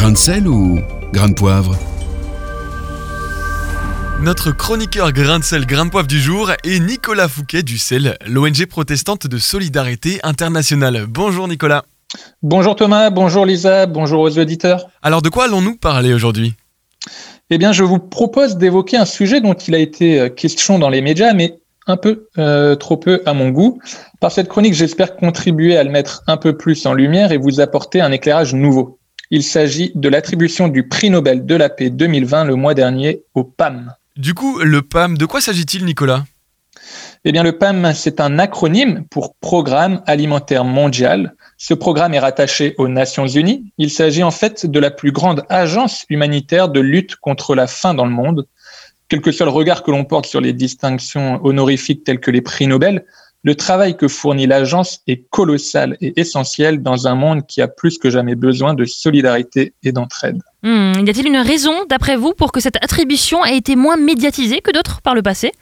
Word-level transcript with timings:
Grain 0.00 0.12
de 0.12 0.16
sel 0.16 0.48
ou 0.48 0.78
grain 1.12 1.28
de 1.28 1.34
poivre 1.34 1.76
Notre 4.22 4.50
chroniqueur 4.50 5.12
grain 5.12 5.40
de 5.40 5.44
sel, 5.44 5.66
grain 5.66 5.84
de 5.84 5.90
poivre 5.90 6.08
du 6.08 6.18
jour 6.18 6.52
est 6.64 6.80
Nicolas 6.80 7.28
Fouquet 7.28 7.62
du 7.62 7.76
CEL, 7.76 8.16
l'ONG 8.26 8.64
protestante 8.64 9.26
de 9.26 9.36
solidarité 9.36 10.18
internationale. 10.22 11.04
Bonjour 11.06 11.48
Nicolas. 11.48 11.84
Bonjour 12.42 12.76
Thomas, 12.76 13.10
bonjour 13.10 13.44
Lisa, 13.44 13.84
bonjour 13.84 14.22
aux 14.22 14.38
auditeurs. 14.38 14.88
Alors 15.02 15.20
de 15.20 15.28
quoi 15.28 15.44
allons-nous 15.44 15.76
parler 15.76 16.14
aujourd'hui? 16.14 16.54
Eh 17.50 17.58
bien, 17.58 17.72
je 17.72 17.84
vous 17.84 17.98
propose 17.98 18.56
d'évoquer 18.56 18.96
un 18.96 19.04
sujet 19.04 19.42
dont 19.42 19.52
il 19.52 19.74
a 19.74 19.78
été 19.78 20.18
euh, 20.18 20.28
question 20.30 20.78
dans 20.78 20.88
les 20.88 21.02
médias, 21.02 21.34
mais 21.34 21.58
un 21.86 21.98
peu 21.98 22.26
euh, 22.38 22.74
trop 22.74 22.96
peu 22.96 23.20
à 23.26 23.34
mon 23.34 23.50
goût. 23.50 23.78
Par 24.18 24.32
cette 24.32 24.48
chronique, 24.48 24.72
j'espère 24.72 25.16
contribuer 25.16 25.76
à 25.76 25.84
le 25.84 25.90
mettre 25.90 26.22
un 26.26 26.38
peu 26.38 26.56
plus 26.56 26.86
en 26.86 26.94
lumière 26.94 27.32
et 27.32 27.36
vous 27.36 27.60
apporter 27.60 28.00
un 28.00 28.12
éclairage 28.12 28.54
nouveau. 28.54 28.99
Il 29.32 29.44
s'agit 29.44 29.92
de 29.94 30.08
l'attribution 30.08 30.66
du 30.66 30.88
prix 30.88 31.08
Nobel 31.08 31.46
de 31.46 31.54
la 31.54 31.68
paix 31.68 31.88
2020 31.90 32.44
le 32.44 32.56
mois 32.56 32.74
dernier 32.74 33.22
au 33.34 33.44
PAM. 33.44 33.94
Du 34.16 34.34
coup, 34.34 34.58
le 34.58 34.82
PAM, 34.82 35.16
de 35.16 35.24
quoi 35.24 35.40
s'agit-il 35.40 35.84
Nicolas? 35.84 36.24
Eh 37.24 37.30
bien, 37.30 37.44
le 37.44 37.56
PAM, 37.56 37.92
c'est 37.94 38.20
un 38.20 38.40
acronyme 38.40 39.04
pour 39.08 39.36
Programme 39.36 40.02
alimentaire 40.06 40.64
mondial. 40.64 41.36
Ce 41.58 41.74
programme 41.74 42.12
est 42.12 42.18
rattaché 42.18 42.74
aux 42.76 42.88
Nations 42.88 43.28
Unies. 43.28 43.72
Il 43.78 43.90
s'agit 43.90 44.24
en 44.24 44.32
fait 44.32 44.66
de 44.66 44.80
la 44.80 44.90
plus 44.90 45.12
grande 45.12 45.44
agence 45.48 46.06
humanitaire 46.08 46.68
de 46.68 46.80
lutte 46.80 47.14
contre 47.14 47.54
la 47.54 47.68
faim 47.68 47.94
dans 47.94 48.06
le 48.06 48.10
monde. 48.10 48.48
Quel 49.08 49.20
que 49.20 49.30
soit 49.30 49.46
le 49.46 49.52
regard 49.52 49.84
que 49.84 49.92
l'on 49.92 50.04
porte 50.04 50.26
sur 50.26 50.40
les 50.40 50.52
distinctions 50.52 51.40
honorifiques 51.44 52.02
telles 52.02 52.20
que 52.20 52.32
les 52.32 52.42
prix 52.42 52.66
Nobel, 52.66 53.04
le 53.42 53.54
travail 53.54 53.96
que 53.96 54.08
fournit 54.08 54.46
l'agence 54.46 55.00
est 55.06 55.28
colossal 55.30 55.96
et 56.00 56.20
essentiel 56.20 56.82
dans 56.82 57.06
un 57.06 57.14
monde 57.14 57.46
qui 57.46 57.62
a 57.62 57.68
plus 57.68 57.98
que 57.98 58.10
jamais 58.10 58.34
besoin 58.34 58.74
de 58.74 58.84
solidarité 58.84 59.72
et 59.82 59.92
d'entraide. 59.92 60.40
Hmm, 60.62 60.92
y 61.06 61.10
a-t-il 61.10 61.26
une 61.26 61.38
raison, 61.38 61.84
d'après 61.88 62.16
vous, 62.16 62.34
pour 62.34 62.52
que 62.52 62.60
cette 62.60 62.76
attribution 62.76 63.44
ait 63.44 63.56
été 63.56 63.76
moins 63.76 63.96
médiatisée 63.96 64.60
que 64.60 64.70
d'autres 64.70 65.00
par 65.00 65.14
le 65.14 65.22
passé? 65.22 65.52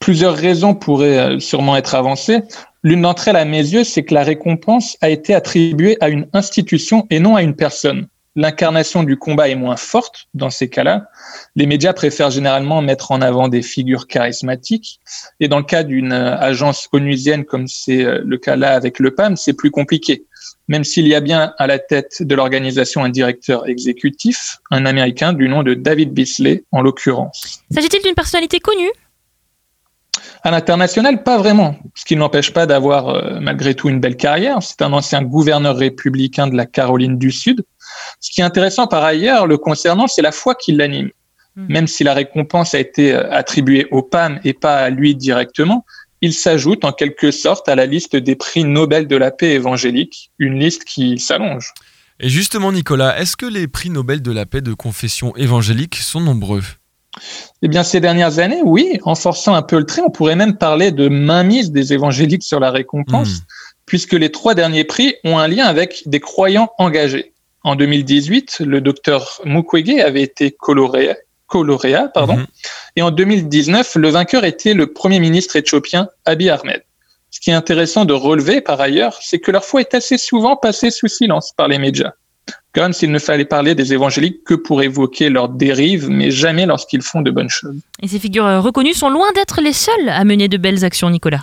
Plusieurs 0.00 0.34
raisons 0.34 0.74
pourraient 0.74 1.18
euh, 1.18 1.38
sûrement 1.38 1.76
être 1.76 1.94
avancées. 1.94 2.40
L'une 2.82 3.02
d'entre 3.02 3.28
elles, 3.28 3.36
à 3.36 3.44
mes 3.44 3.58
yeux, 3.58 3.84
c'est 3.84 4.02
que 4.02 4.12
la 4.12 4.24
récompense 4.24 4.96
a 5.00 5.08
été 5.08 5.34
attribuée 5.34 5.96
à 6.00 6.08
une 6.08 6.26
institution 6.32 7.06
et 7.10 7.20
non 7.20 7.36
à 7.36 7.42
une 7.42 7.54
personne 7.54 8.08
l'incarnation 8.36 9.02
du 9.02 9.16
combat 9.16 9.48
est 9.48 9.54
moins 9.54 9.76
forte 9.76 10.26
dans 10.34 10.50
ces 10.50 10.68
cas-là. 10.68 11.08
Les 11.56 11.66
médias 11.66 11.92
préfèrent 11.92 12.30
généralement 12.30 12.82
mettre 12.82 13.12
en 13.12 13.20
avant 13.20 13.48
des 13.48 13.62
figures 13.62 14.06
charismatiques. 14.06 15.00
Et 15.40 15.48
dans 15.48 15.58
le 15.58 15.64
cas 15.64 15.82
d'une 15.82 16.12
euh, 16.12 16.36
agence 16.38 16.88
onusienne 16.92 17.44
comme 17.44 17.68
c'est 17.68 18.04
euh, 18.04 18.22
le 18.24 18.38
cas 18.38 18.56
là 18.56 18.74
avec 18.74 18.98
le 18.98 19.14
PAM, 19.14 19.36
c'est 19.36 19.52
plus 19.52 19.70
compliqué. 19.70 20.24
Même 20.68 20.84
s'il 20.84 21.06
y 21.06 21.14
a 21.14 21.20
bien 21.20 21.52
à 21.58 21.66
la 21.66 21.78
tête 21.78 22.22
de 22.22 22.34
l'organisation 22.34 23.04
un 23.04 23.08
directeur 23.08 23.68
exécutif, 23.68 24.58
un 24.70 24.86
Américain 24.86 25.32
du 25.32 25.48
nom 25.48 25.62
de 25.62 25.74
David 25.74 26.12
Beasley 26.12 26.64
en 26.72 26.80
l'occurrence. 26.82 27.62
S'agit-il 27.70 28.02
d'une 28.02 28.14
personnalité 28.14 28.60
connue? 28.60 28.90
À 30.42 30.50
l'international, 30.50 31.22
pas 31.22 31.38
vraiment, 31.38 31.76
ce 31.94 32.04
qui 32.04 32.14
ne 32.14 32.20
l'empêche 32.20 32.52
pas 32.52 32.66
d'avoir 32.66 33.08
euh, 33.08 33.38
malgré 33.40 33.74
tout 33.74 33.88
une 33.88 34.00
belle 34.00 34.16
carrière. 34.16 34.58
C'est 34.62 34.82
un 34.82 34.92
ancien 34.92 35.22
gouverneur 35.22 35.76
républicain 35.76 36.46
de 36.46 36.56
la 36.56 36.66
Caroline 36.66 37.18
du 37.18 37.30
Sud. 37.30 37.64
Ce 38.20 38.30
qui 38.30 38.40
est 38.40 38.44
intéressant 38.44 38.86
par 38.86 39.04
ailleurs 39.04 39.46
le 39.46 39.58
concernant, 39.58 40.06
c'est 40.06 40.22
la 40.22 40.32
foi 40.32 40.54
qui 40.54 40.72
l'anime. 40.72 41.10
Hmm. 41.56 41.66
Même 41.68 41.86
si 41.86 42.04
la 42.04 42.14
récompense 42.14 42.74
a 42.74 42.78
été 42.78 43.14
euh, 43.14 43.30
attribuée 43.30 43.86
au 43.90 44.02
PAM 44.02 44.40
et 44.44 44.52
pas 44.52 44.76
à 44.76 44.90
lui 44.90 45.14
directement, 45.14 45.84
il 46.20 46.32
s'ajoute 46.32 46.84
en 46.84 46.92
quelque 46.92 47.30
sorte 47.30 47.68
à 47.68 47.74
la 47.74 47.86
liste 47.86 48.16
des 48.16 48.34
prix 48.34 48.64
Nobel 48.64 49.06
de 49.06 49.16
la 49.16 49.30
paix 49.30 49.50
évangélique, 49.50 50.30
une 50.38 50.58
liste 50.58 50.84
qui 50.84 51.18
s'allonge. 51.18 51.72
Et 52.20 52.28
justement, 52.28 52.72
Nicolas, 52.72 53.18
est-ce 53.20 53.36
que 53.36 53.46
les 53.46 53.68
prix 53.68 53.90
Nobel 53.90 54.22
de 54.22 54.32
la 54.32 54.46
paix 54.46 54.60
de 54.60 54.72
confession 54.72 55.36
évangélique 55.36 55.96
sont 55.96 56.20
nombreux? 56.20 56.62
Eh 57.62 57.68
bien, 57.68 57.82
ces 57.82 58.00
dernières 58.00 58.38
années, 58.38 58.60
oui, 58.64 58.98
en 59.04 59.14
forçant 59.14 59.54
un 59.54 59.62
peu 59.62 59.78
le 59.78 59.86
trait, 59.86 60.02
on 60.04 60.10
pourrait 60.10 60.36
même 60.36 60.56
parler 60.56 60.90
de 60.90 61.08
mainmise 61.08 61.70
des 61.70 61.92
évangéliques 61.92 62.42
sur 62.42 62.60
la 62.60 62.70
récompense, 62.70 63.38
hmm. 63.38 63.44
puisque 63.86 64.12
les 64.12 64.30
trois 64.30 64.54
derniers 64.54 64.84
prix 64.84 65.14
ont 65.24 65.38
un 65.38 65.48
lien 65.48 65.66
avec 65.66 66.02
des 66.06 66.20
croyants 66.20 66.70
engagés. 66.78 67.32
En 67.62 67.76
2018, 67.76 68.60
le 68.60 68.80
docteur 68.80 69.40
Mukwege 69.44 70.00
avait 70.00 70.22
été 70.22 70.50
coloré, 70.50 71.16
coloréat, 71.46 72.08
pardon, 72.08 72.36
hmm. 72.36 72.46
et 72.96 73.02
en 73.02 73.10
2019, 73.10 73.94
le 73.96 74.08
vainqueur 74.10 74.44
était 74.44 74.74
le 74.74 74.92
premier 74.92 75.20
ministre 75.20 75.56
éthiopien 75.56 76.08
Abiy 76.24 76.50
Ahmed. 76.50 76.82
Ce 77.30 77.40
qui 77.40 77.50
est 77.50 77.54
intéressant 77.54 78.04
de 78.04 78.12
relever 78.12 78.60
par 78.60 78.80
ailleurs, 78.80 79.18
c'est 79.20 79.40
que 79.40 79.50
leur 79.50 79.64
foi 79.64 79.80
est 79.80 79.94
assez 79.94 80.18
souvent 80.18 80.56
passée 80.56 80.90
sous 80.90 81.08
silence 81.08 81.52
par 81.56 81.66
les 81.66 81.78
médias 81.78 82.12
comme 82.74 82.92
s'il 82.92 83.12
ne 83.12 83.18
fallait 83.18 83.44
parler 83.44 83.74
des 83.74 83.92
évangéliques 83.92 84.42
que 84.44 84.54
pour 84.54 84.82
évoquer 84.82 85.30
leurs 85.30 85.48
dérives, 85.48 86.08
mais 86.10 86.30
jamais 86.30 86.66
lorsqu'ils 86.66 87.02
font 87.02 87.22
de 87.22 87.30
bonnes 87.30 87.48
choses. 87.48 87.76
Et 88.02 88.08
ces 88.08 88.18
figures 88.18 88.46
euh, 88.46 88.60
reconnues 88.60 88.94
sont 88.94 89.10
loin 89.10 89.30
d'être 89.34 89.60
les 89.60 89.72
seules 89.72 90.08
à 90.08 90.24
mener 90.24 90.48
de 90.48 90.56
belles 90.56 90.84
actions, 90.84 91.08
Nicolas. 91.08 91.42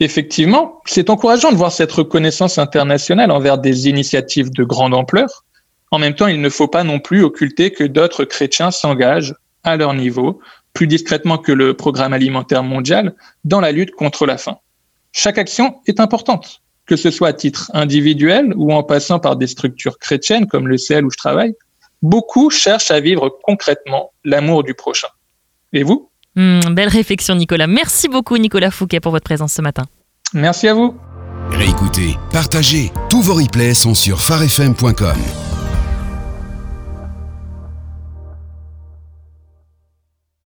Effectivement, 0.00 0.80
c'est 0.86 1.10
encourageant 1.10 1.50
de 1.50 1.56
voir 1.56 1.72
cette 1.72 1.90
reconnaissance 1.90 2.58
internationale 2.58 3.32
envers 3.32 3.58
des 3.58 3.88
initiatives 3.88 4.50
de 4.52 4.62
grande 4.62 4.94
ampleur. 4.94 5.44
En 5.90 5.98
même 5.98 6.14
temps, 6.14 6.28
il 6.28 6.40
ne 6.40 6.48
faut 6.48 6.68
pas 6.68 6.84
non 6.84 7.00
plus 7.00 7.24
occulter 7.24 7.72
que 7.72 7.82
d'autres 7.82 8.24
chrétiens 8.24 8.70
s'engagent 8.70 9.34
à 9.64 9.76
leur 9.76 9.92
niveau, 9.94 10.38
plus 10.72 10.86
discrètement 10.86 11.38
que 11.38 11.50
le 11.50 11.74
programme 11.74 12.12
alimentaire 12.12 12.62
mondial, 12.62 13.14
dans 13.44 13.60
la 13.60 13.72
lutte 13.72 13.90
contre 13.90 14.24
la 14.24 14.38
faim. 14.38 14.58
Chaque 15.10 15.38
action 15.38 15.80
est 15.86 15.98
importante 15.98 16.60
que 16.88 16.96
ce 16.96 17.10
soit 17.10 17.28
à 17.28 17.32
titre 17.32 17.70
individuel 17.74 18.52
ou 18.56 18.72
en 18.72 18.82
passant 18.82 19.20
par 19.20 19.36
des 19.36 19.46
structures 19.46 19.98
chrétiennes 19.98 20.46
comme 20.46 20.66
le 20.66 20.76
CL 20.76 21.04
où 21.04 21.10
je 21.10 21.18
travaille, 21.18 21.54
beaucoup 22.02 22.50
cherchent 22.50 22.90
à 22.90 22.98
vivre 22.98 23.38
concrètement 23.44 24.12
l'amour 24.24 24.64
du 24.64 24.74
prochain. 24.74 25.08
Et 25.72 25.82
vous? 25.82 26.10
Hmm, 26.34 26.60
Belle 26.70 26.88
réflexion 26.88 27.34
Nicolas. 27.34 27.66
Merci 27.66 28.08
beaucoup 28.08 28.38
Nicolas 28.38 28.70
Fouquet 28.70 29.00
pour 29.00 29.12
votre 29.12 29.24
présence 29.24 29.52
ce 29.52 29.62
matin. 29.62 29.84
Merci 30.32 30.68
à 30.68 30.74
vous. 30.74 30.96
Réécoutez, 31.50 32.16
partagez. 32.32 32.90
Tous 33.10 33.22
vos 33.22 33.34
replays 33.34 33.74
sont 33.74 33.94
sur 33.94 34.20
farfm.com. 34.20 35.47